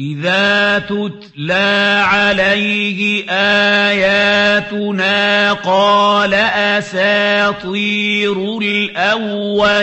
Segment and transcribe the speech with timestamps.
[0.00, 3.30] إِذَا تُتْلَىٰ عَلَيْهِ
[3.90, 6.34] آيَاتُنَا قَالَ
[6.74, 9.76] أَسَاطِيرُ الْأَوَّلِينَ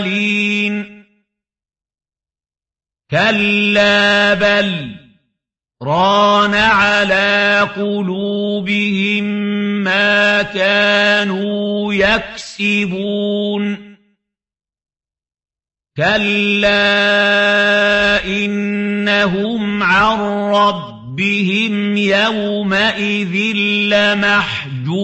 [3.12, 4.96] كَلَّا بَلْ
[5.84, 9.24] رَانَ عَلَىٰ قُلُوبِهِم
[9.84, 13.81] مَّا كَانُوا يَكْسِبُونَ
[15.98, 16.72] كَلَّا
[18.26, 20.20] إِنَّهُمْ عَن
[20.52, 23.56] رَّبِّهِمْ يَوْمَئِذٍ
[23.92, 25.02] لَّمَحْجُوبُونَ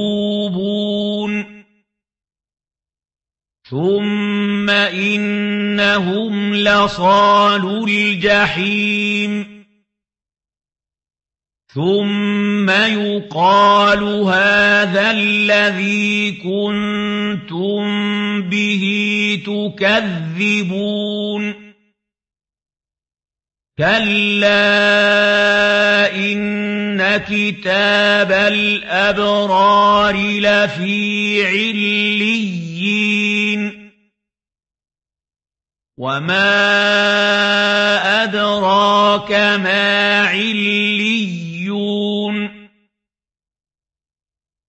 [3.69, 9.56] ثُمَّ إِنَّهُمْ لَصَالُو الْجَحِيمِ
[11.73, 17.83] ثُمَّ يُقَالُ هَٰذَا الَّذِي كُنتُم
[18.41, 18.83] بِهِ
[19.45, 20.93] تُكَذِّبُونَ
[23.77, 24.47] كَلَّا
[26.15, 32.77] إِنَّ كِتَابَ الْأَبْرَارِ لَفِي عِلِّيِّينَ
[35.97, 36.47] وَمَا
[38.23, 41.46] أَدْرَاكَ مَا عِلِّيُّونَ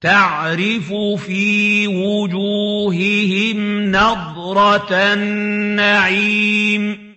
[0.00, 0.92] تَعْرِفُ
[1.26, 7.14] فِي وُجُوهِهِمْ نَضْرَةَ النَّعِيمِ.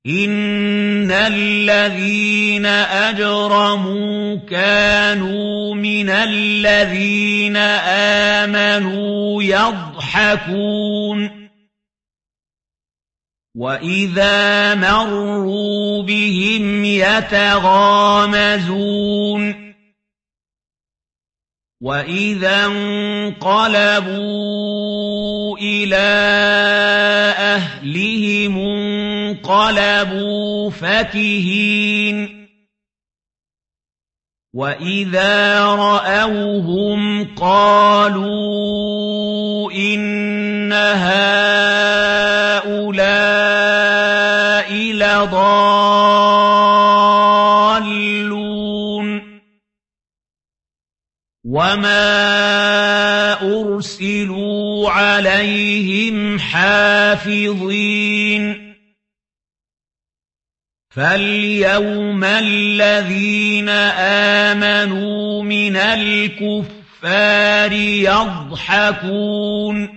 [0.06, 11.43] إِنَّ الَّذِينَ أَجْرَمُوا كَانُوا مِنَ الَّذِينَ آمَنُوا يَضْحَكُونَ.
[13.54, 17.84] وَإِذَا مَرُّوا بِهِمْ يَتَغَامَزُونَ
[21.80, 24.18] وَإِذَا انقَلَبُوا
[25.58, 26.14] إِلَىٰ
[27.38, 28.58] أَهْلِهِمُ
[29.38, 32.44] انقَلَبُوا فَكِهِينَ
[34.54, 38.32] وَإِذَا رَأَوْهُمْ قَالُوا
[39.72, 41.53] إِنَّ هَٰؤُلَاءِ
[45.24, 46.84] لَضَالُّونَ
[51.44, 52.02] وَمَا
[53.42, 57.94] أُرْسِلُوا عَلَيْهِمْ حَافِظِينَ
[60.90, 63.68] فَالْيَوْمَ الَّذِينَ
[64.48, 67.72] آمَنُوا مِنَ الْكُفَّارِ
[68.12, 69.93] يَضْحَكُونَ